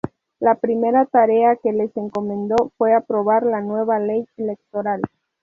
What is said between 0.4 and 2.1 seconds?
primera tarea que les